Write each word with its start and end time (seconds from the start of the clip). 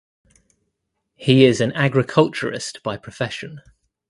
He 1.15 1.45
is 1.45 1.61
an 1.61 1.73
Agriculturist 1.73 2.81
by 2.81 2.97
profession. 2.97 3.61